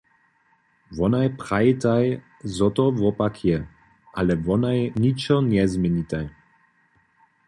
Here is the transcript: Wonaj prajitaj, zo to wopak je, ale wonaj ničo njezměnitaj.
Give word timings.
Wonaj 0.99 1.25
prajitaj, 1.41 2.07
zo 2.55 2.69
to 2.79 2.85
wopak 3.01 3.37
je, 3.49 3.59
ale 4.21 4.39
wonaj 4.47 4.77
ničo 5.05 5.37
njezměnitaj. 5.53 6.25